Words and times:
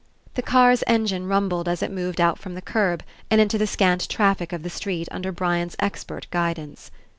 The 0.33 0.41
car's 0.41 0.83
engine 0.87 1.27
rumbled 1.27 1.67
as 1.67 1.83
it 1.83 1.91
moved 1.91 2.19
out 2.19 2.39
from 2.39 2.55
the 2.55 2.61
kerb 2.63 3.03
and 3.29 3.39
into 3.39 3.59
the 3.59 3.67
scant 3.67 4.09
traffic 4.09 4.51
of 4.51 4.63
the 4.63 4.69
street 4.71 5.07
under 5.11 5.31
Brian's 5.31 5.75
expert 5.79 6.25
guidance. 6.31 6.89